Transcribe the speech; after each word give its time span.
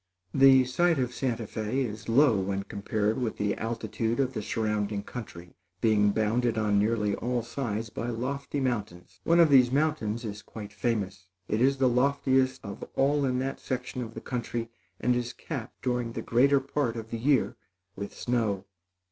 The 0.33 0.65
site 0.65 0.97
of 0.97 1.13
Santa 1.13 1.43
Fé 1.43 1.85
is 1.85 2.09
low 2.09 2.39
when 2.39 2.63
compared 2.63 3.19
with 3.21 3.37
the 3.37 3.55
altitude 3.57 4.19
of 4.19 4.33
the 4.33 4.41
surrounding 4.41 5.03
country, 5.03 5.53
being 5.79 6.09
bounded 6.09 6.57
on 6.57 6.79
nearly 6.79 7.13
all 7.13 7.43
sides 7.43 7.91
by 7.91 8.07
lofty 8.09 8.59
mountains. 8.59 9.19
One 9.25 9.39
of 9.39 9.51
these 9.51 9.71
mountains 9.71 10.25
is 10.25 10.41
quite 10.41 10.73
famous. 10.73 11.27
It 11.47 11.61
is 11.61 11.77
the 11.77 11.87
loftiest 11.87 12.65
of 12.65 12.83
all 12.95 13.25
in 13.25 13.37
that 13.45 13.59
section 13.59 14.01
of 14.01 14.23
country, 14.23 14.71
and 14.99 15.15
is 15.15 15.33
capped 15.33 15.83
during 15.83 16.13
the 16.13 16.23
greater 16.23 16.59
part 16.59 16.95
of 16.95 17.11
the 17.11 17.19
year 17.19 17.55
with 17.95 18.11
snow. 18.17 18.65